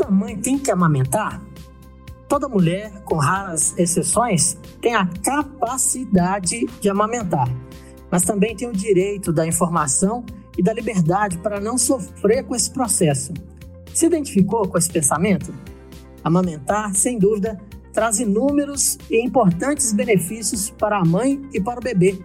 [0.00, 1.42] Toda mãe tem que amamentar?
[2.26, 7.46] Toda mulher, com raras exceções, tem a capacidade de amamentar,
[8.10, 10.24] mas também tem o direito da informação
[10.56, 13.34] e da liberdade para não sofrer com esse processo.
[13.92, 15.52] Se identificou com esse pensamento?
[16.24, 17.60] Amamentar, sem dúvida,
[17.92, 22.18] traz inúmeros e importantes benefícios para a mãe e para o bebê,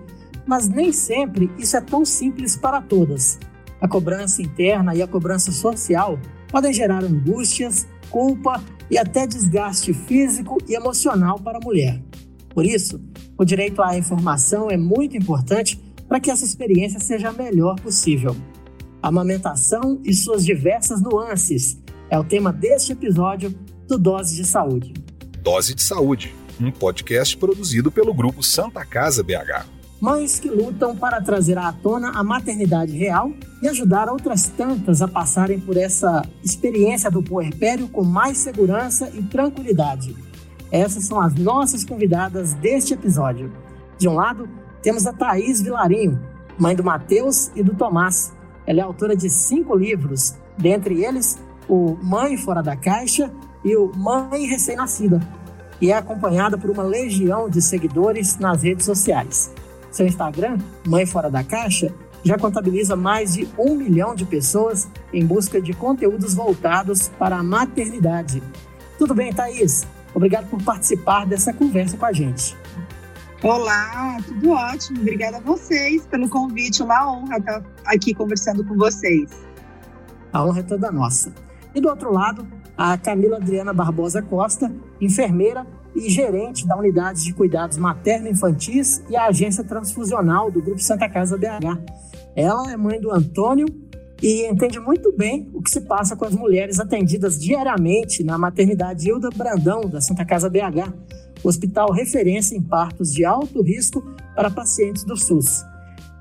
[0.47, 3.37] mas nem sempre isso é tão simples para todas.
[3.81, 6.17] A cobrança interna e a cobrança social
[6.55, 12.01] podem gerar angústias, culpa e até desgaste físico e emocional para a mulher.
[12.49, 13.01] Por isso,
[13.37, 18.33] o direito à informação é muito importante para que essa experiência seja a melhor possível.
[19.03, 21.77] A amamentação e suas diversas nuances
[22.09, 23.53] é o tema deste episódio
[23.85, 24.93] do Dose de Saúde.
[25.43, 29.74] Dose de Saúde, um podcast produzido pelo grupo Santa Casa BH.
[29.99, 33.31] Mães que lutam para trazer à tona a maternidade real
[33.61, 39.23] e ajudar outras tantas a passarem por essa experiência do puerpério com mais segurança e
[39.23, 40.13] tranquilidade.
[40.69, 43.53] Essas são as nossas convidadas deste episódio.
[43.97, 44.49] De um lado,
[44.83, 46.21] temos a Thaís Vilarinho,
[46.59, 48.33] mãe do Matheus e do Tomás.
[48.67, 53.31] Ela é autora de cinco livros, dentre eles o Mãe Fora da Caixa
[53.63, 55.19] e o Mãe Recém-Nascida,
[55.79, 59.51] e é acompanhada por uma legião de seguidores nas redes sociais.
[59.95, 61.89] Seu Instagram, Mãe Fora da Caixa,
[62.21, 67.43] já contabiliza mais de um milhão de pessoas em busca de conteúdos voltados para a
[67.43, 68.43] maternidade.
[68.97, 69.87] Tudo bem, Thaís?
[70.13, 72.57] Obrigado por participar dessa conversa com a gente.
[73.41, 74.99] Olá, tudo ótimo.
[74.99, 76.83] Obrigada a vocês pelo convite.
[76.83, 79.31] Uma honra estar aqui conversando com vocês.
[80.33, 81.33] A honra é toda nossa.
[81.73, 82.45] E do outro lado,
[82.77, 89.27] a Camila Adriana Barbosa Costa, enfermeira e gerente da Unidade de Cuidados Materno-Infantis e a
[89.27, 91.79] Agência Transfusional do Grupo Santa Casa BH.
[92.35, 93.65] Ela é mãe do Antônio
[94.21, 99.07] e entende muito bem o que se passa com as mulheres atendidas diariamente na maternidade
[99.07, 100.93] Hilda Brandão, da Santa Casa BH,
[101.43, 104.01] hospital referência em partos de alto risco
[104.35, 105.63] para pacientes do SUS.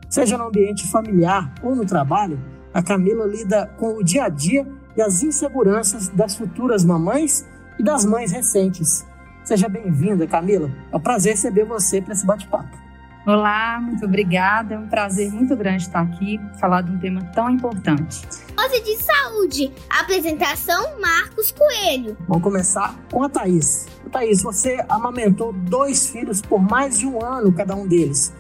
[0.09, 2.39] Seja no ambiente familiar ou no trabalho,
[2.73, 7.45] a Camila lida com o dia a dia e as inseguranças das futuras mamães
[7.79, 9.05] e das mães recentes.
[9.45, 10.71] Seja bem-vinda, Camila.
[10.91, 12.85] É um prazer receber você para esse bate-papo.
[13.27, 14.75] Olá, muito obrigada.
[14.75, 18.27] É um prazer muito grande estar aqui, falar de um tema tão importante.
[18.57, 19.73] Dose de Saúde.
[19.91, 22.17] Apresentação Marcos Coelho.
[22.27, 23.87] Vamos começar com a Thaís.
[24.11, 28.33] Thaís, você amamentou dois filhos por mais de um ano, cada um deles.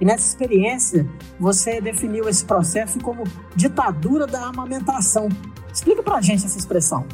[0.00, 1.08] E nessa experiência,
[1.40, 3.24] você definiu esse processo como
[3.56, 5.28] ditadura da amamentação.
[5.72, 7.04] Explica pra gente essa expressão.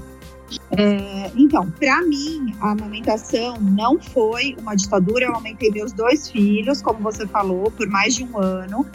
[0.70, 5.26] É, então, para mim, a amamentação não foi uma ditadura.
[5.26, 8.86] Eu amamentei meus dois filhos, como você falou, por mais de um ano.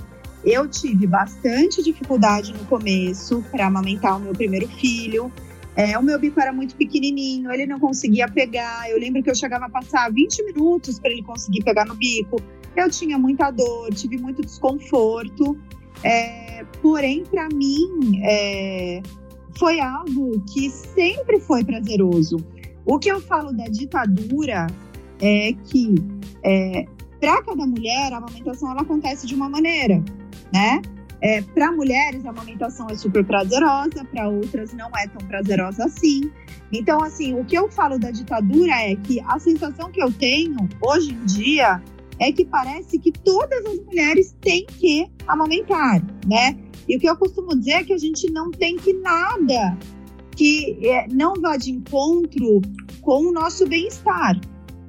[0.43, 5.31] Eu tive bastante dificuldade no começo para amamentar o meu primeiro filho.
[5.75, 8.89] É, o meu bico era muito pequenininho, ele não conseguia pegar.
[8.89, 12.37] Eu lembro que eu chegava a passar 20 minutos para ele conseguir pegar no bico.
[12.75, 15.57] Eu tinha muita dor, tive muito desconforto.
[16.03, 19.01] É, porém, para mim, é,
[19.57, 22.37] foi algo que sempre foi prazeroso.
[22.85, 24.67] O que eu falo da ditadura
[25.21, 25.95] é que
[26.43, 26.85] é,
[27.19, 30.03] para cada mulher a amamentação ela acontece de uma maneira,
[30.51, 30.81] né?
[31.21, 36.29] É, para mulheres a amamentação é super prazerosa, para outras não é tão prazerosa assim.
[36.69, 40.67] Então, assim, o que eu falo da ditadura é que a sensação que eu tenho
[40.81, 41.81] hoje em dia
[42.19, 46.57] é que parece que todas as mulheres têm que amamentar, né?
[46.87, 49.77] E o que eu costumo dizer é que a gente não tem que nada
[50.35, 52.61] que é, não vá de encontro
[53.01, 54.39] com o nosso bem-estar.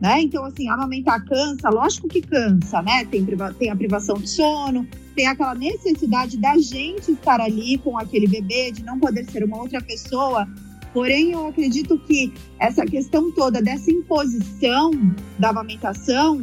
[0.00, 0.22] Né?
[0.22, 3.04] Então, assim, amamentar cansa, lógico que cansa, né?
[3.06, 3.25] Tem,
[3.59, 8.71] tem a privação de sono, tem aquela necessidade da gente estar ali com aquele bebê,
[8.71, 10.47] de não poder ser uma outra pessoa.
[10.93, 14.91] Porém, eu acredito que essa questão toda dessa imposição
[15.38, 16.43] da amamentação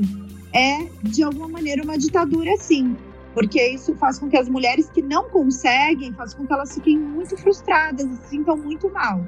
[0.53, 2.95] é, de alguma maneira, uma ditadura, sim
[3.34, 6.97] porque isso faz com que as mulheres que não conseguem, faz com que elas fiquem
[6.97, 9.22] muito frustradas e se sintam muito mal.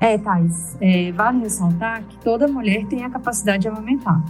[0.00, 4.22] É, Thais, é, vale ressaltar que toda mulher tem a capacidade de amamentar,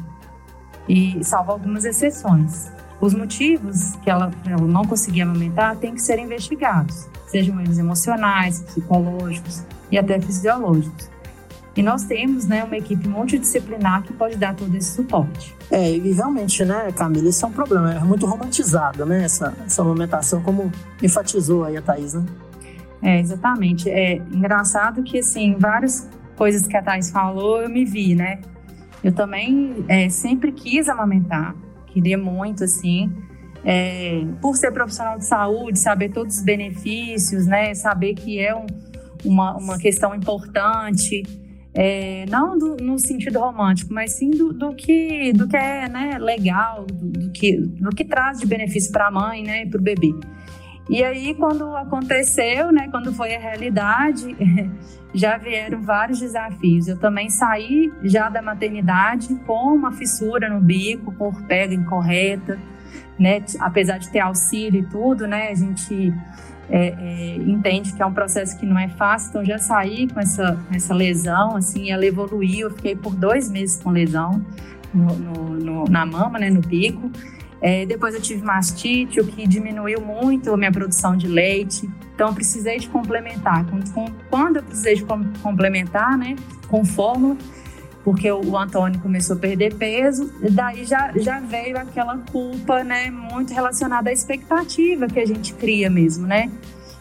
[0.88, 2.70] e salvo algumas exceções.
[3.00, 8.60] Os motivos que ela, ela não conseguia amamentar têm que ser investigados, sejam eles emocionais,
[8.60, 11.13] psicológicos e até fisiológicos.
[11.76, 15.54] E nós temos né, uma equipe multidisciplinar que pode dar todo esse suporte.
[15.70, 17.92] É, e realmente, né, Camila, isso é um problema.
[17.92, 20.70] É muito romantizado, né, essa, essa amamentação, como
[21.02, 22.24] enfatizou aí a Thaís, né?
[23.02, 23.90] É, exatamente.
[23.90, 28.40] É engraçado que, assim, várias coisas que a Thaís falou, eu me vi, né?
[29.02, 31.54] Eu também é, sempre quis amamentar,
[31.88, 33.12] queria muito, assim,
[33.64, 37.74] é, por ser profissional de saúde, saber todos os benefícios, né?
[37.74, 38.66] Saber que é um,
[39.24, 41.22] uma, uma questão importante.
[41.76, 46.18] É, não do, no sentido romântico, mas sim do, do, que, do que é né,
[46.18, 49.80] legal, do, do, que, do que traz de benefício para a mãe né, e para
[49.80, 50.14] o bebê.
[50.88, 54.36] E aí, quando aconteceu, né, quando foi a realidade,
[55.14, 56.86] já vieram vários desafios.
[56.86, 62.60] Eu também saí já da maternidade com uma fissura no bico, por pega incorreta,
[63.18, 66.12] né, apesar de ter auxílio e tudo, né, a gente
[66.68, 70.20] é, é, entende que é um processo que não é fácil, então já saí com
[70.20, 74.44] essa, essa lesão, assim, ela evoluiu, eu fiquei por dois meses com lesão
[74.92, 77.10] no, no, no, na mama, né, no bico.
[77.60, 81.88] É, depois eu tive mastite, o que diminuiu muito a minha produção de leite.
[82.14, 83.64] Então eu precisei de complementar.
[84.28, 85.04] Quando eu precisei de
[85.42, 86.36] complementar, né,
[86.68, 87.36] com fórmula,
[88.04, 93.54] porque o Antônio começou a perder peso, daí já, já veio aquela culpa, né, muito
[93.54, 96.52] relacionada à expectativa que a gente cria mesmo, né?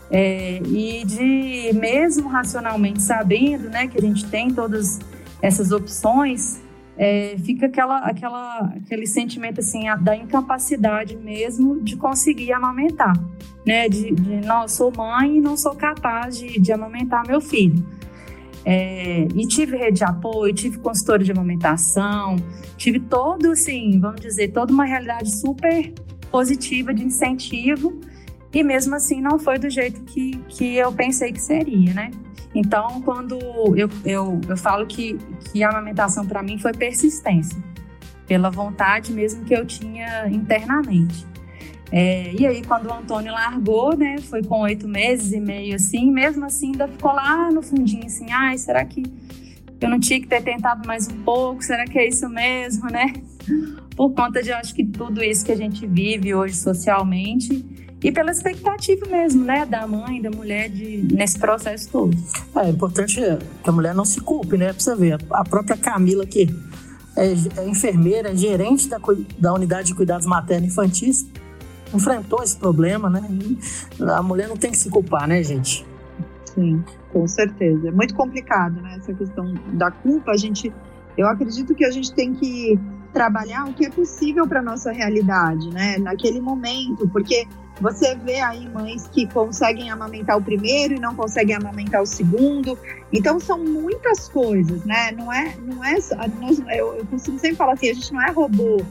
[0.09, 4.99] É, e de mesmo racionalmente sabendo, né, que a gente tem todas
[5.41, 6.61] essas opções,
[6.97, 13.13] é, fica aquela, aquela, aquele sentimento assim da incapacidade mesmo de conseguir amamentar,
[13.65, 13.89] né?
[13.89, 17.83] De, de não, sou mãe e não sou capaz de, de amamentar meu filho.
[18.65, 22.37] É, e tive rede de apoio, tive consultoria de amamentação,
[22.77, 25.93] tive todo, assim, vamos dizer, toda uma realidade super
[26.31, 27.99] positiva de incentivo,
[28.53, 32.11] e mesmo assim não foi do jeito que, que eu pensei que seria, né?
[32.55, 33.37] Então, quando
[33.75, 35.17] eu, eu, eu falo que,
[35.51, 37.61] que a amamentação para mim foi persistência,
[38.27, 41.32] pela vontade mesmo que eu tinha internamente.
[41.95, 46.09] É, e aí, quando o Antônio largou, né, foi com oito meses e meio assim,
[46.09, 49.03] mesmo assim, ainda ficou lá no fundinho assim: ai, será que
[49.79, 51.63] eu não tinha que ter tentado mais um pouco?
[51.63, 53.13] Será que é isso mesmo, né?
[53.95, 57.63] Por conta de, eu acho que tudo isso que a gente vive hoje socialmente
[58.03, 62.17] e pela expectativa mesmo, né, da mãe, da mulher de, nesse processo todo.
[62.55, 63.21] É, é importante
[63.63, 64.73] que a mulher não se culpe, né?
[64.73, 66.49] Pra você ver, a própria Camila que
[67.15, 67.27] é,
[67.61, 68.97] é enfermeira, é gerente da,
[69.37, 71.27] da unidade de cuidados materno infantis,
[71.93, 73.21] enfrentou esse problema, né?
[74.15, 75.85] A mulher não tem que se culpar, né, gente?
[76.45, 77.87] Sim, com certeza.
[77.87, 78.95] É muito complicado, né?
[78.97, 80.31] Essa questão da culpa.
[80.31, 80.73] A gente,
[81.17, 82.79] eu acredito que a gente tem que
[83.11, 85.97] trabalhar o que é possível para nossa realidade, né?
[85.99, 87.47] Naquele momento, porque
[87.81, 92.77] você vê aí mães que conseguem amamentar o primeiro e não conseguem amamentar o segundo.
[93.11, 95.11] Então são muitas coisas, né?
[95.11, 95.95] Não é, não é.
[96.39, 98.83] Nós, eu, eu costumo sempre falar assim: a gente não é robô.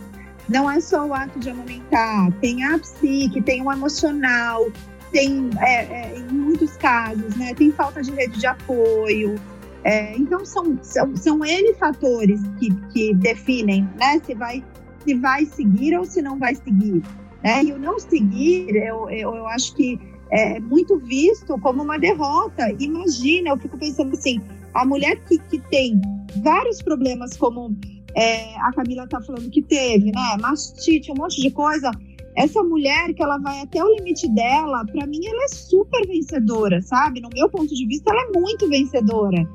[0.52, 4.70] Não é só o ato de amamentar, tem a psique, tem o emocional,
[5.10, 9.36] tem, é, é, em muitos casos, né, tem falta de rede de apoio.
[9.82, 14.62] É, então, são, são, são N fatores que, que definem né, se, vai,
[15.04, 17.02] se vai seguir ou se não vai seguir.
[17.42, 17.64] Né?
[17.64, 19.98] E o não seguir, eu, eu, eu acho que
[20.30, 22.70] é muito visto como uma derrota.
[22.78, 24.40] Imagina, eu fico pensando assim,
[24.74, 26.00] a mulher que, que tem
[26.42, 27.74] vários problemas como
[28.14, 30.36] é, a Camila está falando que teve, né?
[30.40, 31.90] Mastite, um monte de coisa.
[32.36, 36.80] Essa mulher que ela vai até o limite dela, para mim ela é super vencedora,
[36.80, 37.20] sabe?
[37.20, 39.46] No meu ponto de vista, ela é muito vencedora.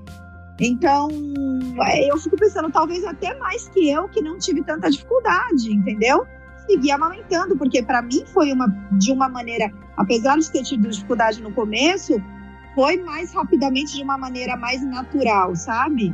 [0.59, 1.07] Então,
[1.87, 6.25] é, eu fico pensando, talvez até mais que eu, que não tive tanta dificuldade, entendeu?
[6.67, 11.41] Seguir amamentando, porque para mim foi uma, de uma maneira, apesar de ter tido dificuldade
[11.41, 12.21] no começo,
[12.75, 16.13] foi mais rapidamente de uma maneira mais natural, sabe?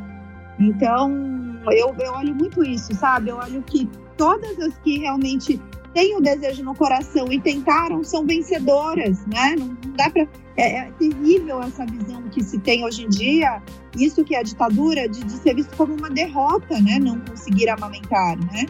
[0.60, 3.30] Então, eu, eu olho muito isso, sabe?
[3.30, 5.60] Eu olho que todas as que realmente
[5.94, 9.56] têm o desejo no coração e tentaram são vencedoras, né?
[9.58, 10.28] Não, não dá para
[10.58, 13.62] é, é, terrível essa visão que se tem hoje em dia,
[13.98, 17.00] isso que é a ditadura, de, de ser visto como uma derrota, né?
[17.00, 18.66] Não conseguir amamentar, né?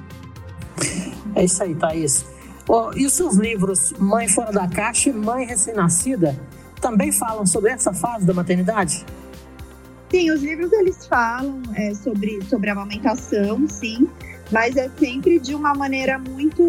[1.35, 2.25] É isso aí, Thaís.
[2.67, 6.39] Oh, e os seus livros Mãe Fora da Caixa e Mãe Recém-Nascida
[6.79, 9.05] também falam sobre essa fase da maternidade?
[10.13, 14.08] Sim, os livros eles falam é, sobre, sobre amamentação, sim,
[14.51, 16.62] mas é sempre de uma maneira muito.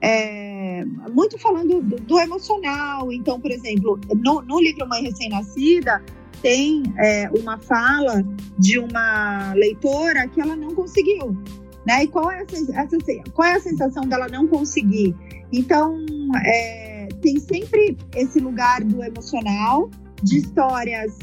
[0.00, 3.12] É, muito falando do, do, emocional.
[3.12, 6.02] Então, por exemplo, no, no livro Mãe Recém-Nascida,
[6.42, 8.24] tem é, uma fala
[8.58, 11.40] de uma leitora que ela não conseguiu.
[11.86, 12.02] Né?
[12.02, 12.96] E qual é, essa, essa,
[13.32, 15.14] qual é a sensação dela não conseguir?
[15.52, 16.04] Então,
[16.44, 19.88] é, tem sempre esse lugar do emocional,
[20.20, 21.16] de histórias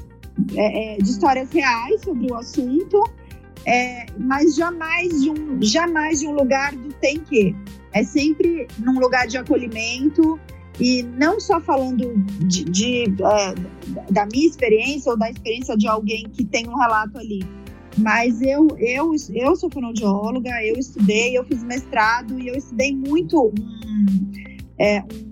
[0.55, 3.03] é, é, de histórias reais sobre o assunto,
[3.65, 7.55] é, mas jamais de, um, jamais de um lugar do tem que.
[7.91, 10.39] É sempre num lugar de acolhimento
[10.79, 12.13] e não só falando
[12.47, 17.17] de, de é, da minha experiência ou da experiência de alguém que tem um relato
[17.17, 17.43] ali,
[17.97, 23.47] mas eu, eu, eu sou fonoaudióloga, eu estudei, eu fiz mestrado e eu estudei muito
[23.47, 24.31] um,
[24.77, 25.28] é, um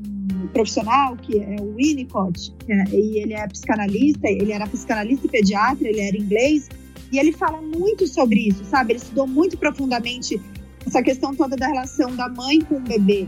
[0.54, 5.88] profissional que é o Winnicott, é, e ele é psicanalista, ele era psicanalista e pediatra,
[5.88, 6.70] ele era inglês,
[7.12, 8.94] e ele fala muito sobre isso, sabe?
[8.94, 10.42] Ele estudou muito profundamente
[10.86, 13.28] essa questão toda da relação da mãe com o bebê.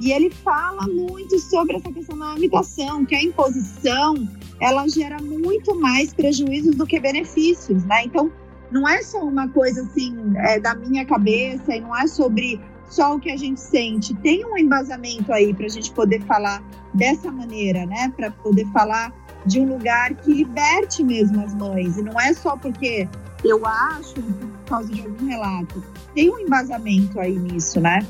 [0.00, 4.28] E ele fala muito sobre essa questão da amamentação, que a imposição
[4.60, 8.04] ela gera muito mais prejuízos do que benefícios, né?
[8.04, 8.30] Então,
[8.70, 13.14] não é só uma coisa assim é, da minha cabeça e não é sobre só
[13.14, 14.14] o que a gente sente.
[14.14, 16.62] Tem um embasamento aí para a gente poder falar
[16.92, 18.12] dessa maneira, né?
[18.16, 19.12] Para poder falar
[19.46, 21.96] de um lugar que liberte mesmo as mães.
[21.96, 23.08] E não é só porque
[23.44, 25.82] eu acho, por causa de algum relato.
[26.14, 28.00] Tem um embasamento aí nisso, né?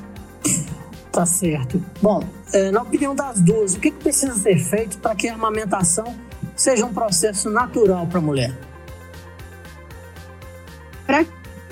[1.11, 1.83] Tá certo.
[2.03, 5.35] Bom, é, na opinião das duas, o que, que precisa ser feito para que a
[5.35, 6.15] amamentação
[6.57, 8.74] seja um processo natural para a mulher?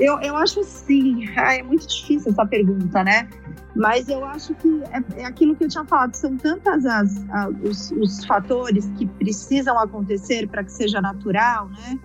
[0.03, 3.29] Eu, eu acho assim, é muito difícil essa pergunta, né?
[3.75, 7.55] Mas eu acho que é, é aquilo que eu tinha falado, são tantas as, as
[7.63, 11.99] os, os fatores que precisam acontecer para que seja natural, né?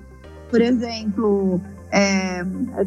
[0.50, 1.60] Por exemplo,
[1.92, 2.42] é,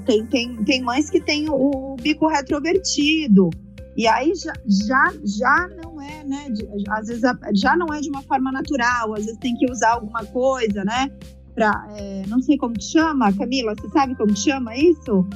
[0.06, 3.50] tem, tem, tem mães que têm o, o bico retrovertido,
[3.96, 6.48] e aí já, já, já não é, né?
[6.50, 7.22] De, às vezes
[7.54, 11.10] já não é de uma forma natural, às vezes tem que usar alguma coisa, né?
[11.54, 15.26] Pra, é, não sei como que chama, Camila, você sabe como que chama isso?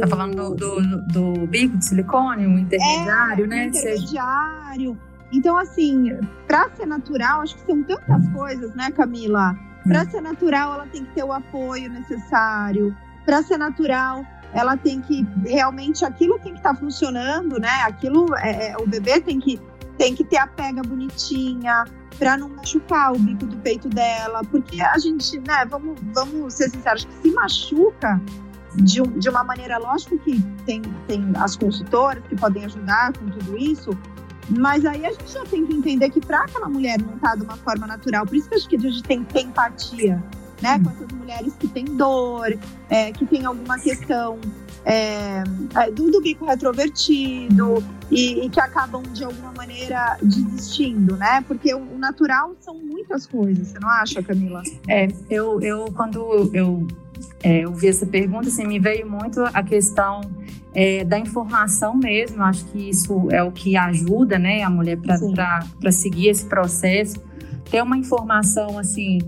[0.00, 3.64] Tá falando do, do, do bico de silicone, o intermediário, é, né?
[3.66, 4.98] Intermediário.
[5.32, 6.16] Então, assim,
[6.46, 9.56] para ser natural, acho que são tantas coisas, né, Camila?
[9.86, 10.10] Para hum.
[10.10, 12.96] ser natural, ela tem que ter o apoio necessário.
[13.24, 17.82] Para ser natural, ela tem que realmente aquilo tem que estar tá funcionando, né?
[17.86, 19.60] Aquilo, é, é, o bebê tem que
[19.96, 21.84] tem que ter a pega bonitinha
[22.18, 25.64] para não machucar o bico do peito dela, porque a gente, né?
[25.68, 28.20] Vamos, vamos ser sinceros, que se machuca
[28.76, 33.56] de, de uma maneira, lógico que tem, tem as consultoras que podem ajudar com tudo
[33.56, 33.90] isso,
[34.50, 37.42] mas aí a gente já tem que entender que para aquela mulher não tá de
[37.42, 40.22] uma forma natural, por isso que acho que a gente tem que ter empatia,
[40.60, 40.78] né?
[40.78, 42.58] Com essas mulheres que têm dor,
[42.88, 44.38] é, que tem alguma questão
[44.84, 45.42] é,
[45.76, 51.42] é, do, do, bico retrovertido e, e, que acabam de alguma maneira desistindo, né?
[51.46, 54.62] Porque o, o, natural são muitas coisas, você não acha, Camila?
[54.86, 56.86] É, eu, eu quando eu
[57.42, 60.20] é, ouvi essa pergunta, assim, me veio muito a questão
[60.74, 62.42] é, da informação mesmo.
[62.42, 67.22] Acho que isso é o que ajuda, né, a mulher para seguir esse processo.
[67.70, 69.18] Ter uma informação assim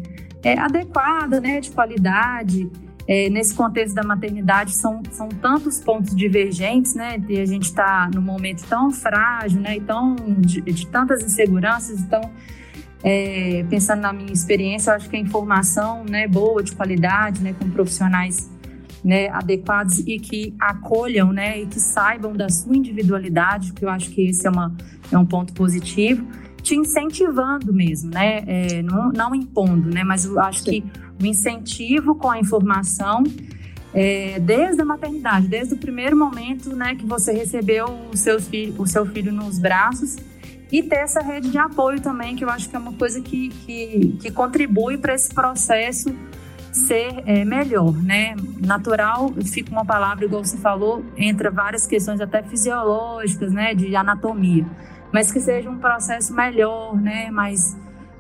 [0.43, 2.71] é, adequada, né, de qualidade.
[3.09, 7.23] É, nesse contexto da maternidade são, são tantos pontos divergentes, né?
[7.29, 9.77] E a gente está num momento tão frágil, né?
[9.77, 12.21] E tão, de, de tantas inseguranças, então
[13.03, 17.55] é, pensando na minha experiência, eu acho que a informação né, boa, de qualidade, né,
[17.57, 18.51] com profissionais
[19.05, 24.11] né, adequados e que acolham né, e que saibam da sua individualidade, que eu acho
[24.11, 24.75] que esse é, uma,
[25.13, 26.27] é um ponto positivo,
[26.67, 30.83] te incentivando mesmo, né, é, não, não impondo, né, mas eu acho Sim.
[30.83, 30.85] que
[31.23, 33.23] o incentivo com a informação
[33.95, 38.75] é, desde a maternidade, desde o primeiro momento né, que você recebeu o, seus fi
[38.77, 40.17] o seu filho nos braços,
[40.73, 43.51] e ter essa rede de apoio também, que eu acho que é uma coisa que,
[43.51, 46.13] que, que contribui para esse processo
[46.73, 48.35] ser é, melhor, né?
[48.59, 53.73] Natural, fica uma palavra, igual você falou, entra várias questões até fisiológicas, né?
[53.73, 54.67] De anatomia,
[55.17, 57.31] mas que seja um processo melhor, né?
[57.31, 57.75] Mais,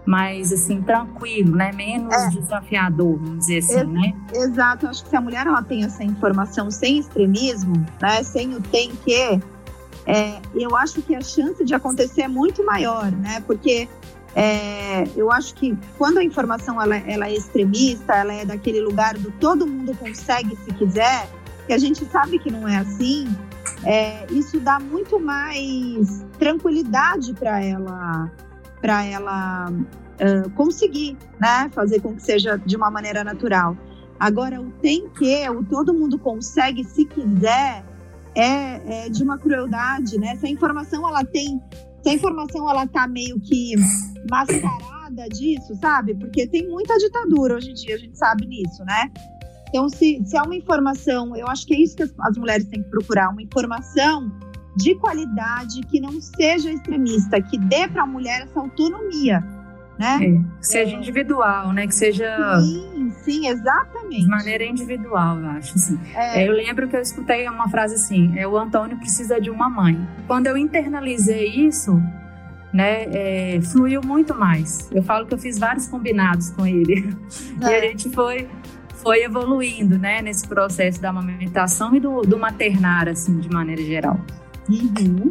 [0.06, 1.70] mais assim, tranquilo, né?
[1.72, 2.28] Menos é.
[2.30, 4.14] desafiador, vamos dizer assim, Ex né?
[4.32, 8.22] Exato, acho que se a mulher ela tem essa informação sem extremismo, né?
[8.22, 9.40] Sem o tem que,
[10.06, 13.42] é, eu acho que a chance de acontecer é muito maior, né?
[13.46, 13.86] Porque
[14.34, 19.18] é, eu acho que quando a informação ela, ela, é extremista, ela é daquele lugar
[19.18, 21.28] do todo mundo consegue se quiser,
[21.66, 23.28] que a gente sabe que não é assim,
[23.84, 28.30] é, isso dá muito mais tranquilidade para ela,
[28.80, 31.70] para ela uh, conseguir, né?
[31.72, 33.76] Fazer com que seja de uma maneira natural.
[34.18, 37.84] Agora, o tem que, o todo mundo consegue se quiser,
[38.34, 40.36] é, é, de uma crueldade, né?
[40.36, 41.60] Se a informação ela tem,
[42.02, 43.74] se a informação ela tá meio que
[44.30, 46.14] mascarada disso, sabe?
[46.14, 49.10] Porque tem muita ditadura hoje em dia, a gente sabe nisso, né?
[49.76, 52.64] Então, se, se é uma informação, eu acho que é isso que as, as mulheres
[52.64, 54.32] têm que procurar, uma informação
[54.74, 59.44] de qualidade que não seja extremista, que dê para a mulher essa autonomia
[59.98, 60.18] né?
[60.20, 60.98] É, que seja é.
[60.98, 61.86] individual, né?
[61.86, 62.60] Que seja.
[62.60, 64.22] Sim, sim, exatamente.
[64.22, 65.74] De maneira individual, eu acho.
[65.74, 65.98] Assim.
[66.14, 66.42] É.
[66.42, 66.48] é.
[66.48, 69.98] Eu lembro que eu escutei uma frase assim: é, o Antônio precisa de uma mãe.
[70.26, 71.98] Quando eu internalizei isso,
[72.74, 74.90] né, é, fluiu muito mais.
[74.92, 77.16] Eu falo que eu fiz vários combinados com ele.
[77.58, 78.46] E a gente foi
[79.06, 84.18] foi evoluindo, né, nesse processo da amamentação e do, do maternar, assim, de maneira geral.
[84.68, 85.30] Uhum.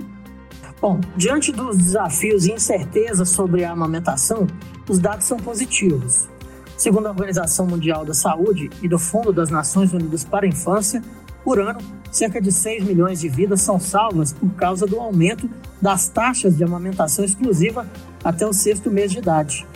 [0.79, 4.47] Bom, diante dos desafios e incertezas sobre a amamentação,
[4.87, 6.29] os dados são positivos.
[6.77, 11.01] Segundo a Organização Mundial da Saúde e do Fundo das Nações Unidas para a Infância,
[11.43, 11.79] por ano,
[12.09, 15.49] cerca de 6 milhões de vidas são salvas por causa do aumento
[15.81, 17.85] das taxas de amamentação exclusiva
[18.23, 19.67] até o sexto mês de idade.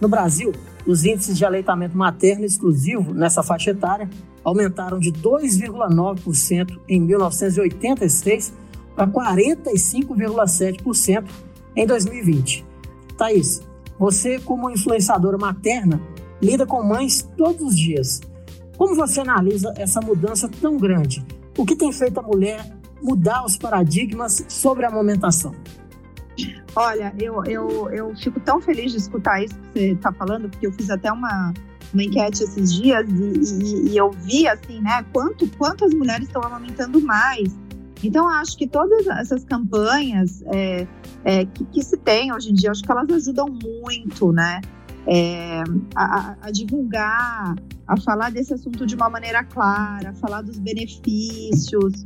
[0.00, 0.54] No Brasil,
[0.86, 4.08] os índices de aleitamento materno exclusivo nessa faixa etária
[4.44, 8.52] aumentaram de 2,9% em 1986
[8.94, 11.24] para 45,7%
[11.76, 12.66] em 2020.
[13.16, 13.62] Thaís,
[13.98, 16.02] você, como influenciadora materna,
[16.40, 18.20] lida com mães todos os dias.
[18.76, 21.24] Como você analisa essa mudança tão grande?
[21.56, 25.54] O que tem feito a mulher mudar os paradigmas sobre a amamentação?
[26.74, 30.66] Olha, eu, eu, eu fico tão feliz de escutar isso que você está falando, porque
[30.66, 31.52] eu fiz até uma,
[31.92, 36.26] uma enquete esses dias e, e, e eu vi, assim, né, quanto, quanto as mulheres
[36.26, 37.54] estão amamentando mais.
[38.02, 40.86] Então, acho que todas essas campanhas é,
[41.24, 44.60] é, que, que, se tem hoje em dia, acho que elas ajudam muito, né?
[45.06, 45.62] É,
[45.94, 47.54] a, a, divulgar,
[47.86, 52.04] a falar desse assunto de uma maneira clara, a falar dos benefícios.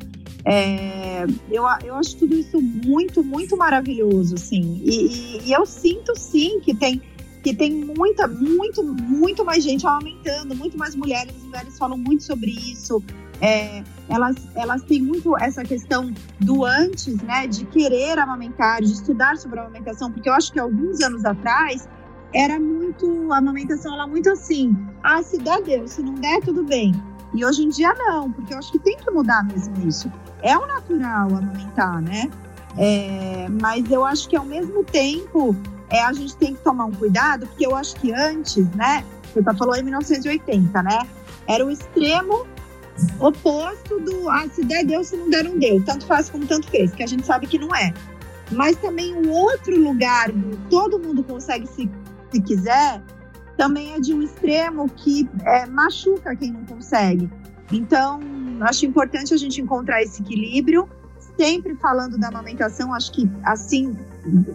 [0.48, 4.80] É, eu, eu acho tudo isso muito, muito maravilhoso, sim.
[4.84, 7.02] E, e, e, eu sinto, sim, que tem,
[7.42, 11.34] que tem muita, muito, muito mais gente aumentando, muito mais mulheres.
[11.34, 13.02] As mulheres falam muito sobre isso.
[13.40, 19.36] É, elas, elas têm muito essa questão do antes, né, de querer amamentar, de estudar
[19.36, 21.88] sobre a amamentação, porque eu acho que alguns anos atrás
[22.32, 26.64] era muito, a amamentação era muito assim, ah, se der, deu, se não der, tudo
[26.64, 26.94] bem.
[27.36, 30.10] E hoje em dia não, porque eu acho que tem que mudar mesmo isso.
[30.42, 32.30] É o natural amamentar, né?
[32.78, 35.54] É, mas eu acho que ao mesmo tempo
[35.90, 39.04] é, a gente tem que tomar um cuidado, porque eu acho que antes, né?
[39.32, 41.06] Você tá falou em 1980, né?
[41.46, 42.46] Era o extremo
[43.20, 45.82] oposto do ah, se der, deu, se não der, não deu.
[45.84, 47.92] Tanto faz como tanto fez, que a gente sabe que não é.
[48.50, 51.90] Mas também o outro lugar do todo mundo consegue se,
[52.30, 53.02] se quiser,
[53.56, 57.30] também é de um extremo que é, machuca quem não consegue.
[57.72, 58.20] Então,
[58.60, 60.88] acho importante a gente encontrar esse equilíbrio,
[61.36, 63.96] sempre falando da amamentação, acho que assim,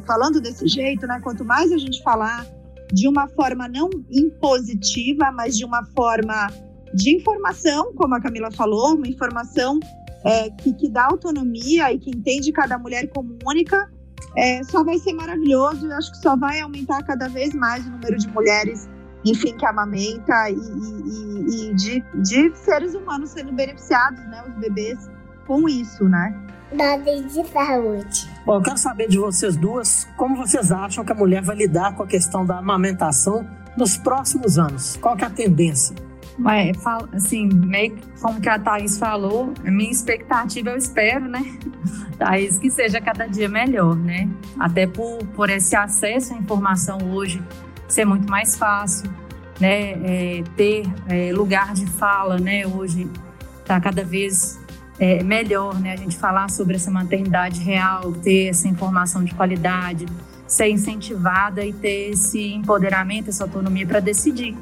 [0.05, 1.19] falando desse jeito, né?
[1.21, 2.45] Quanto mais a gente falar
[2.91, 6.49] de uma forma não impositiva, mas de uma forma
[6.93, 9.79] de informação, como a Camila falou, uma informação
[10.23, 13.89] é, que, que dá autonomia e que entende cada mulher como única,
[14.35, 15.87] é, só vai ser maravilhoso.
[15.87, 18.89] Eu acho que só vai aumentar cada vez mais o número de mulheres,
[19.23, 25.09] enfim, que amamenta e, e, e de, de seres humanos sendo beneficiados, né, os bebês,
[25.45, 26.35] com isso, né?
[26.73, 28.31] Dados de saúde.
[28.45, 31.95] Bom, eu quero saber de vocês duas como vocês acham que a mulher vai lidar
[31.95, 34.97] com a questão da amamentação nos próximos anos.
[35.01, 35.95] Qual que é a tendência?
[36.49, 36.71] É,
[37.13, 41.43] assim, meio como que a Thaís falou, a minha expectativa, eu espero, né,
[42.17, 44.29] Thaís, que seja cada dia melhor, né?
[44.57, 47.43] Até por, por esse acesso à informação hoje
[47.91, 49.11] ser muito mais fácil,
[49.59, 49.91] né?
[49.91, 52.65] É, ter é, lugar de fala, né?
[52.65, 53.07] Hoje
[53.59, 54.59] está cada vez
[54.97, 55.93] é, melhor, né?
[55.93, 60.05] A gente falar sobre essa maternidade real, ter essa informação de qualidade,
[60.47, 64.57] ser incentivada e ter esse empoderamento, essa autonomia para decidir.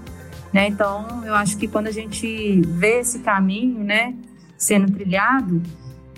[0.51, 0.67] Né?
[0.67, 4.15] Então, eu acho que quando a gente vê esse caminho né,
[4.57, 5.61] sendo trilhado,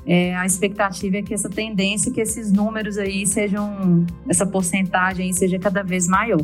[0.06, 5.34] é, a expectativa é que essa tendência, que esses números aí sejam, essa porcentagem aí
[5.34, 6.44] seja cada vez maior.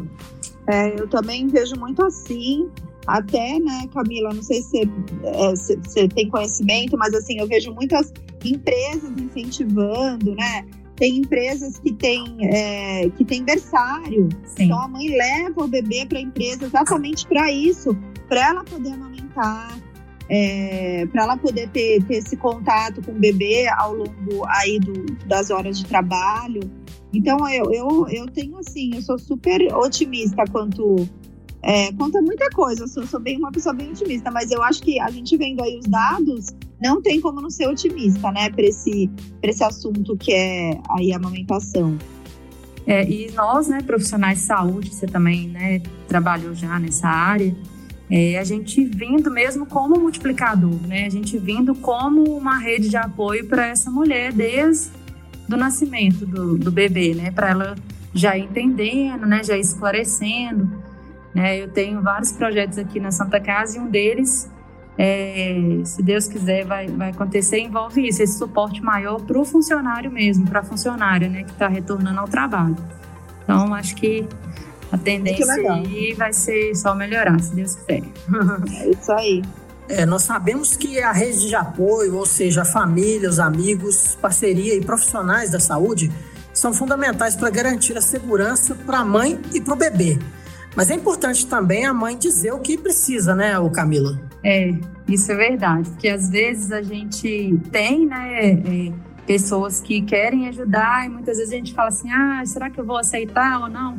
[0.67, 2.69] É, eu também vejo muito assim,
[3.07, 4.85] até, né, Camila, não sei se
[5.83, 10.65] você é, tem conhecimento, mas assim, eu vejo muitas empresas incentivando, né,
[10.97, 14.27] tem empresas que têm é, que tem berçário.
[14.45, 14.65] Sim.
[14.65, 17.95] Então a mãe leva o bebê para a empresa exatamente para isso,
[18.27, 19.79] para ela poder amamentar,
[20.29, 25.05] é, para ela poder ter, ter esse contato com o bebê ao longo aí do,
[25.25, 26.59] das horas de trabalho.
[27.13, 31.07] Então eu, eu, eu tenho assim, eu sou super otimista quanto
[31.63, 32.83] é, quanto a muita coisa.
[32.83, 35.63] Eu sou, sou bem uma pessoa bem otimista, mas eu acho que a gente vendo
[35.63, 39.09] aí os dados não tem como não ser otimista, né, para esse,
[39.41, 41.97] esse assunto que é aí a amamentação.
[42.85, 47.53] É, e nós, né, profissionais de saúde, você também, né, trabalhou já nessa área,
[48.09, 52.97] é, a gente vindo mesmo como multiplicador, né, a gente vindo como uma rede de
[52.97, 54.91] apoio para essa mulher desde
[55.47, 57.75] do nascimento do, do bebê, né, para ela
[58.13, 60.69] já entendendo, né, já esclarecendo,
[61.33, 64.49] né, eu tenho vários projetos aqui na Santa Casa e um deles
[64.97, 70.09] é, se Deus quiser, vai, vai acontecer, envolve isso, esse suporte maior para o funcionário
[70.09, 72.75] mesmo, para a funcionária, né, que está retornando ao trabalho.
[73.43, 74.27] Então, acho que
[74.91, 78.01] a tendência aí vai ser só melhorar, se Deus quiser.
[78.81, 79.41] É isso aí.
[79.89, 84.75] É, nós sabemos que a rede de apoio, ou seja, a família, os amigos, parceria
[84.75, 86.11] e profissionais da saúde,
[86.53, 90.19] são fundamentais para garantir a segurança para a mãe e para o bebê.
[90.75, 94.19] Mas é importante também a mãe dizer o que precisa, né, o Camila?
[94.43, 94.73] É,
[95.07, 98.91] isso é verdade, porque às vezes a gente tem, né, é,
[99.25, 102.85] pessoas que querem ajudar e muitas vezes a gente fala assim, ah, será que eu
[102.85, 103.97] vou aceitar ou não?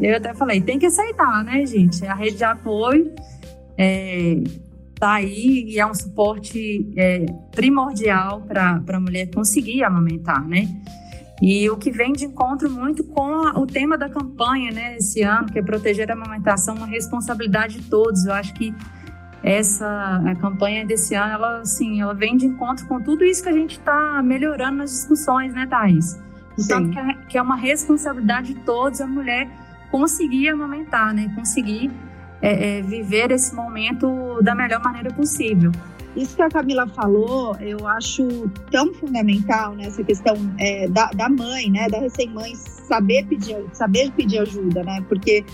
[0.00, 2.04] Eu até falei, tem que aceitar, né, gente?
[2.06, 3.12] A rede de apoio
[3.76, 4.42] é,
[4.98, 10.68] tá aí e é um suporte é, primordial para a mulher conseguir amamentar, né?
[11.40, 15.22] E o que vem de encontro muito com a, o tema da campanha, né, esse
[15.22, 18.26] ano, que é proteger a amamentação, uma responsabilidade de todos.
[18.26, 18.74] Eu acho que
[19.42, 23.48] essa a campanha desse ano, ela, assim, ela vem de encontro com tudo isso que
[23.48, 26.20] a gente está melhorando nas discussões, né, Thais?
[26.54, 29.48] Portanto, que é, que é uma responsabilidade de todos a mulher
[29.90, 31.32] conseguir amamentar, né?
[31.34, 31.90] Conseguir
[32.42, 35.72] é, é, viver esse momento da melhor maneira possível.
[36.16, 38.26] Isso que a Camila falou, eu acho
[38.70, 44.40] tão fundamental nessa questão é, da, da, mãe, né, da recém-mãe, saber pedir, saber pedir
[44.40, 45.04] ajuda, né?
[45.08, 45.44] Porque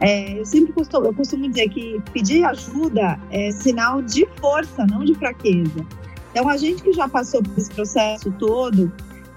[0.00, 5.02] é, eu sempre costumo, eu costumo dizer que pedir ajuda é sinal de força, não
[5.02, 5.86] de fraqueza.
[6.30, 8.92] Então, a gente que já passou por esse processo todo,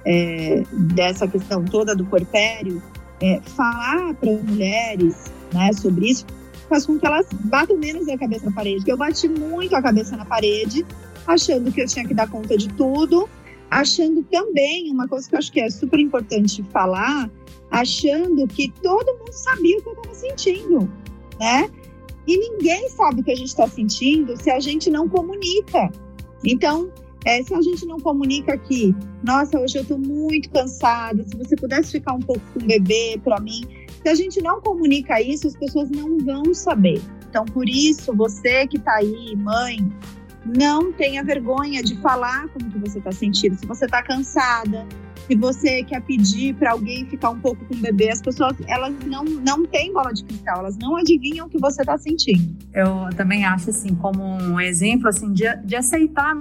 [0.05, 2.81] é, dessa questão toda do porpério,
[3.21, 6.25] é, falar para as mulheres né, sobre isso
[6.69, 8.89] faz com que elas batam menos a cabeça na parede.
[8.89, 10.85] Eu bati muito a cabeça na parede,
[11.27, 13.29] achando que eu tinha que dar conta de tudo,
[13.69, 17.29] achando também, uma coisa que eu acho que é super importante falar,
[17.71, 20.91] achando que todo mundo sabia o que eu estava sentindo,
[21.39, 21.69] né?
[22.27, 25.91] E ninguém sabe o que a gente está sentindo se a gente não comunica.
[26.43, 26.91] Então,
[27.25, 31.55] é, se a gente não comunica aqui, nossa, hoje eu estou muito cansada, se você
[31.55, 33.61] pudesse ficar um pouco com o bebê para mim.
[34.03, 37.01] Se a gente não comunica isso, as pessoas não vão saber.
[37.27, 39.79] Então, por isso, você que está aí, mãe,
[40.45, 43.55] não tenha vergonha de falar como que você está sentindo.
[43.55, 44.85] Se você está cansada,
[45.27, 48.93] se você quer pedir para alguém ficar um pouco com o bebê, as pessoas elas
[49.03, 52.55] não, não têm bola de cristal, elas não adivinham o que você está sentindo.
[52.71, 56.39] Eu também acho assim, como um exemplo assim de, de aceitar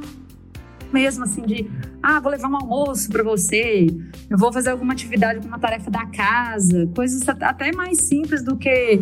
[0.95, 1.69] mesmo assim de
[2.01, 3.87] ah, vou levar um almoço para você,
[4.31, 8.57] eu vou fazer alguma atividade com uma tarefa da casa, coisas até mais simples do
[8.57, 9.01] que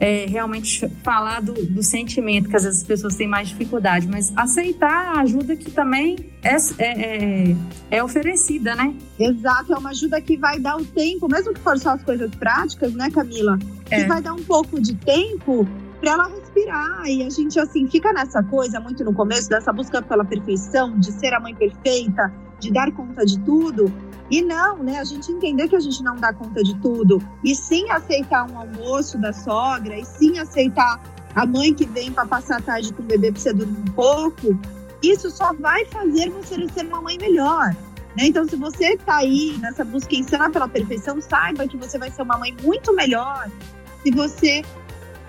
[0.00, 4.32] é, realmente falar do, do, sentimento, que às vezes as pessoas têm mais dificuldade, mas
[4.36, 7.56] aceitar a ajuda que também é, é, é,
[7.90, 8.94] é oferecida, né?
[9.18, 12.32] Exato, é uma ajuda que vai dar o tempo, mesmo que for só as coisas
[12.36, 13.58] práticas, né, Camila?
[13.86, 14.06] Que é.
[14.06, 15.66] vai dar um pouco de tempo
[16.00, 16.28] para ela
[16.66, 21.12] E a gente, assim, fica nessa coisa muito no começo, dessa busca pela perfeição, de
[21.12, 23.92] ser a mãe perfeita, de dar conta de tudo.
[24.30, 24.98] E não, né?
[24.98, 27.22] A gente entender que a gente não dá conta de tudo.
[27.42, 31.00] E sim aceitar um almoço da sogra, e sim aceitar
[31.34, 33.92] a mãe que vem para passar a tarde com o bebê para você dormir um
[33.92, 34.58] pouco.
[35.02, 37.74] Isso só vai fazer você ser uma mãe melhor.
[38.16, 38.26] Né?
[38.26, 42.22] Então, se você está aí nessa busca insana pela perfeição, saiba que você vai ser
[42.22, 43.48] uma mãe muito melhor
[44.02, 44.62] se você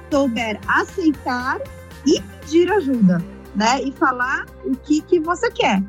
[0.10, 1.60] souber aceitar
[2.06, 3.24] e pedir ajuda,
[3.56, 3.82] né?
[3.84, 5.84] E falar o que, que você quer,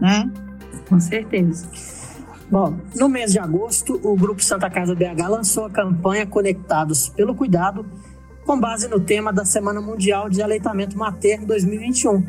[0.00, 0.30] né?
[0.88, 1.68] Com certeza.
[2.50, 7.34] Bom, no mês de agosto, o Grupo Santa Casa BH lançou a campanha Conectados pelo
[7.34, 7.84] Cuidado,
[8.44, 12.24] com base no tema da Semana Mundial de Aleitamento Materno 2021,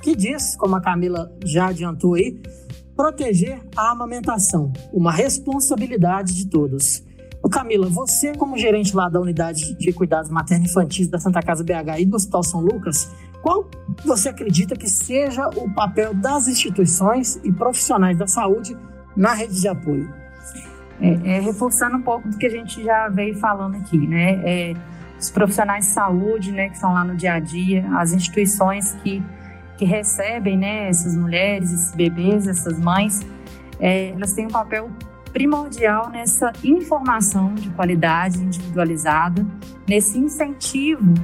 [0.00, 2.40] que diz, como a Camila já adiantou aí,
[2.96, 7.04] proteger a amamentação, uma responsabilidade de todos.
[7.48, 12.06] Camila, você como gerente lá da Unidade de Cuidados Materno-Infantis da Santa Casa BH e
[12.06, 13.10] do Hospital São Lucas,
[13.42, 13.68] qual
[14.04, 18.76] você acredita que seja o papel das instituições e profissionais da saúde
[19.16, 20.12] na rede de apoio?
[21.00, 24.40] É, é, reforçando um pouco do que a gente já veio falando aqui, né?
[24.44, 24.74] É,
[25.18, 29.22] os profissionais de saúde, né, que estão lá no dia a dia, as instituições que,
[29.76, 33.26] que recebem, né, essas mulheres, esses bebês, essas mães,
[33.80, 34.88] é, elas têm um papel
[35.32, 39.46] primordial nessa informação de qualidade individualizada,
[39.86, 41.14] nesse incentivo,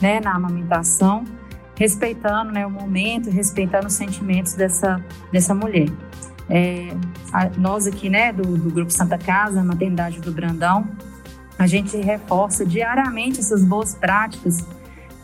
[0.00, 1.24] né, na amamentação,
[1.76, 5.88] respeitando, né, o momento, respeitando os sentimentos dessa, dessa mulher.
[6.50, 6.88] É,
[7.32, 10.88] a, nós aqui, né, do, do, Grupo Santa Casa, Maternidade do Brandão,
[11.58, 14.64] a gente reforça diariamente essas boas práticas,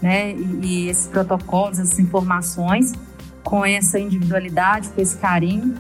[0.03, 2.93] né, e, e esses protocolos, essas informações,
[3.45, 5.75] com essa individualidade, com esse carinho,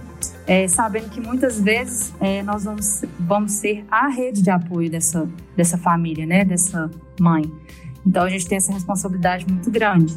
[0.47, 5.29] é, sabendo que muitas vezes é, nós vamos, vamos ser a rede de apoio dessa,
[5.57, 7.51] dessa família, né, dessa mãe.
[8.07, 10.15] Então a gente tem essa responsabilidade muito grande.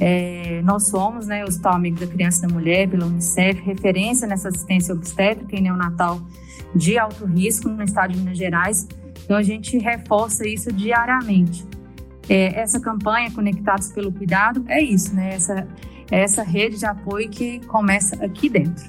[0.00, 4.26] É, nós somos né, o Hospital Amigo da Criança e da Mulher, pela Unicef, referência
[4.26, 6.18] nessa assistência obstétrica e neonatal
[6.74, 8.88] de alto risco no estado de Minas Gerais.
[9.22, 11.66] Então, a gente reforça isso diariamente.
[12.28, 15.34] É, essa campanha Conectados pelo Cuidado é isso, né?
[15.34, 15.68] Essa,
[16.10, 18.84] essa rede de apoio que começa aqui dentro.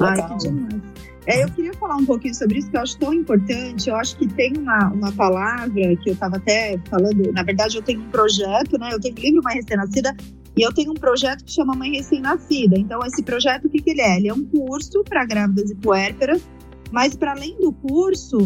[0.00, 0.82] Ai, que demais.
[1.24, 3.88] É, eu queria falar um pouquinho sobre isso, que eu acho tão importante.
[3.88, 7.32] Eu acho que tem uma, uma palavra que eu estava até falando.
[7.32, 8.90] Na verdade, eu tenho um projeto, né?
[8.92, 10.16] Eu tenho um livro Mãe Recém-Nascida
[10.56, 12.76] e eu tenho um projeto que chama Mãe Recém-Nascida.
[12.76, 14.16] Então, esse projeto, o que, que ele é?
[14.16, 16.42] Ele é um curso para grávidas e puérperas,
[16.90, 18.38] mas para além do curso,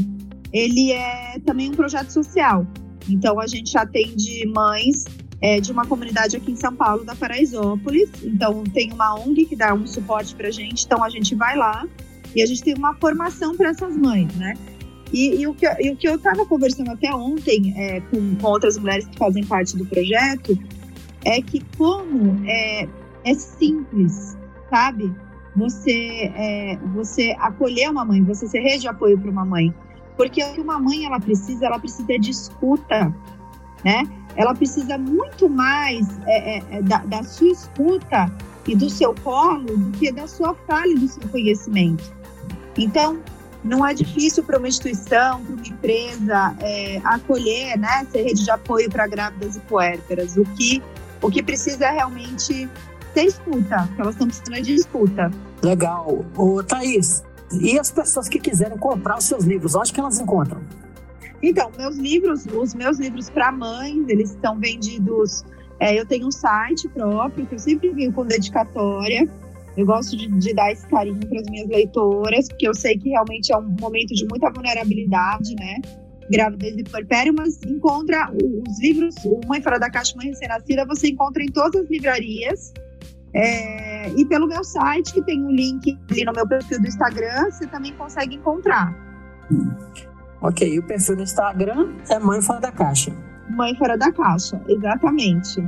[0.52, 2.66] ele é também um projeto social.
[3.08, 5.04] Então, a gente atende mães
[5.40, 8.10] é, de uma comunidade aqui em São Paulo, da Paraisópolis.
[8.22, 10.84] Então, tem uma ONG que dá um suporte para a gente.
[10.84, 11.86] Então, a gente vai lá
[12.34, 14.54] e a gente tem uma formação para essas mães, né?
[15.12, 18.46] E, e, o, que, e o que eu estava conversando até ontem é, com, com,
[18.48, 20.58] outras mulheres que fazem parte do projeto
[21.24, 22.88] é que como é,
[23.24, 24.36] é simples,
[24.68, 25.14] sabe?
[25.54, 29.72] Você, é, você acolher uma mãe, você ser rede de apoio para uma mãe.
[30.16, 33.14] Porque o que uma mãe ela precisa, ela precisa de escuta,
[33.84, 34.02] né?
[34.36, 38.30] Ela precisa muito mais é, é, é da, da sua escuta
[38.66, 42.04] e do seu colo do que da sua fala e do seu conhecimento.
[42.76, 43.18] Então,
[43.64, 48.50] não é difícil para uma instituição, para uma empresa é, acolher, né, ser rede de
[48.50, 50.36] apoio para grávidas e puérperas.
[50.36, 50.82] O que,
[51.22, 52.68] o que precisa é realmente
[53.14, 55.30] ter escuta, que elas estão precisando de escuta.
[55.62, 56.24] Legal.
[56.36, 60.60] Ô, Thaís, e as pessoas que quiserem comprar os seus livros, onde que elas encontram?
[61.42, 65.44] Então, meus livros, os meus livros para mães, eles estão vendidos.
[65.78, 69.28] É, eu tenho um site próprio que eu sempre venho com dedicatória.
[69.76, 73.10] Eu gosto de, de dar esse carinho para as minhas leitoras, porque eu sei que
[73.10, 75.80] realmente é um momento de muita vulnerabilidade, né?
[76.30, 79.14] Gravidez e puerpério, mas encontra os livros,
[79.46, 82.72] Mãe Fora da Caixa, Mãe Recém-Nascida, você encontra em todas as livrarias.
[83.34, 87.50] É, e pelo meu site, que tem um link ali no meu perfil do Instagram,
[87.50, 88.96] você também consegue encontrar.
[90.40, 93.12] Ok, o perfil no Instagram é Mãe Fora da Caixa.
[93.48, 95.62] Mãe Fora da Caixa, exatamente.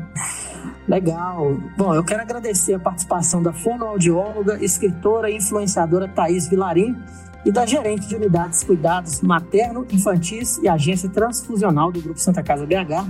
[0.87, 1.57] Legal.
[1.76, 6.96] Bom, eu quero agradecer a participação da fonoaudióloga, escritora e influenciadora Thaís Vilarim
[7.44, 12.66] e da gerente de unidades cuidados materno, infantis e agência transfusional do Grupo Santa Casa
[12.66, 13.07] BH,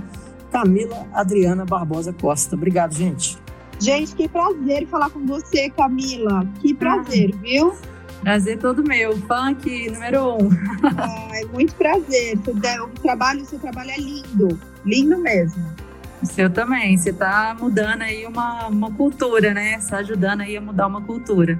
[0.51, 2.55] Camila Adriana Barbosa Costa.
[2.55, 3.37] Obrigado, gente.
[3.79, 6.45] Gente, que prazer falar com você, Camila.
[6.59, 7.37] Que prazer, ah.
[7.41, 7.73] viu?
[8.21, 10.49] Prazer todo meu, funk número um.
[11.31, 12.37] Ai, muito prazer.
[12.37, 15.63] O trabalho, o seu trabalho é lindo, lindo mesmo.
[16.21, 16.97] O seu também.
[16.97, 19.75] Você está mudando aí uma, uma cultura, né?
[19.75, 21.57] Está ajudando aí a mudar uma cultura.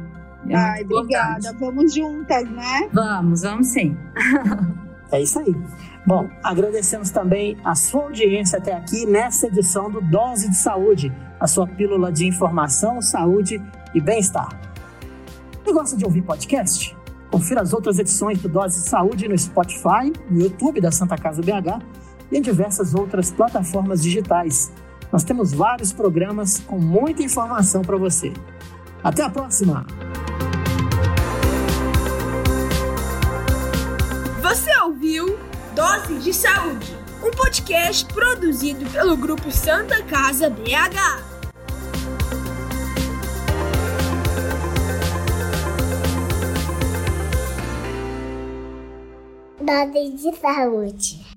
[0.49, 1.53] É Ai, obrigada.
[1.59, 2.89] Vamos juntas, né?
[2.91, 3.97] Vamos, vamos sim.
[5.11, 5.55] é isso aí.
[6.05, 11.47] Bom, agradecemos também a sua audiência até aqui nessa edição do Dose de Saúde, a
[11.47, 13.61] sua pílula de informação, saúde
[13.93, 14.68] e bem-estar.
[15.69, 16.97] Você gosta de ouvir podcast?
[17.29, 21.43] Confira as outras edições do Dose de Saúde no Spotify, no YouTube da Santa Casa
[21.43, 21.85] BH
[22.31, 24.71] e em diversas outras plataformas digitais.
[25.11, 28.33] Nós temos vários programas com muita informação para você.
[29.03, 29.85] Até a próxima!
[34.41, 35.37] Você ouviu
[35.75, 41.28] Dose de Saúde, um podcast produzido pelo Grupo Santa Casa BH.
[49.69, 51.28] Dose de Saúde.